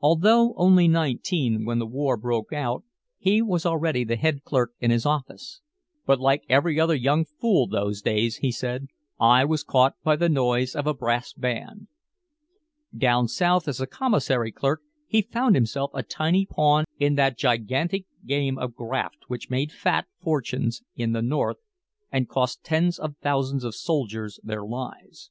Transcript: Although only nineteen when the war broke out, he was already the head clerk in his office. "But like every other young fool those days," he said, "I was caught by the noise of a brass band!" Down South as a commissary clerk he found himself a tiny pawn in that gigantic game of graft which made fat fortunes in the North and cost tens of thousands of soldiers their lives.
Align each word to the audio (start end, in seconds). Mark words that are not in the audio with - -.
Although 0.00 0.54
only 0.56 0.88
nineteen 0.88 1.66
when 1.66 1.78
the 1.78 1.84
war 1.84 2.16
broke 2.16 2.54
out, 2.54 2.84
he 3.18 3.42
was 3.42 3.66
already 3.66 4.02
the 4.02 4.16
head 4.16 4.44
clerk 4.44 4.72
in 4.80 4.90
his 4.90 5.04
office. 5.04 5.60
"But 6.06 6.18
like 6.18 6.44
every 6.48 6.80
other 6.80 6.94
young 6.94 7.26
fool 7.26 7.66
those 7.66 8.00
days," 8.00 8.36
he 8.38 8.50
said, 8.50 8.86
"I 9.20 9.44
was 9.44 9.62
caught 9.62 9.92
by 10.02 10.16
the 10.16 10.30
noise 10.30 10.74
of 10.74 10.86
a 10.86 10.94
brass 10.94 11.34
band!" 11.34 11.88
Down 12.96 13.28
South 13.28 13.68
as 13.68 13.78
a 13.78 13.86
commissary 13.86 14.52
clerk 14.52 14.80
he 15.06 15.20
found 15.20 15.54
himself 15.54 15.90
a 15.92 16.02
tiny 16.02 16.46
pawn 16.46 16.86
in 16.98 17.16
that 17.16 17.36
gigantic 17.36 18.06
game 18.24 18.56
of 18.56 18.74
graft 18.74 19.24
which 19.28 19.50
made 19.50 19.70
fat 19.70 20.06
fortunes 20.18 20.82
in 20.96 21.12
the 21.12 21.20
North 21.20 21.58
and 22.10 22.26
cost 22.26 22.64
tens 22.64 22.98
of 22.98 23.16
thousands 23.20 23.64
of 23.64 23.74
soldiers 23.74 24.40
their 24.42 24.64
lives. 24.64 25.30